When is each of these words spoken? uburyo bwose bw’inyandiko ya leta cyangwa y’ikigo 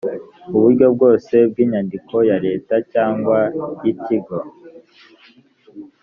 uburyo 0.55 0.85
bwose 0.95 1.33
bw’inyandiko 1.49 2.15
ya 2.29 2.37
leta 2.45 2.75
cyangwa 2.93 3.37
y’ikigo 3.83 4.37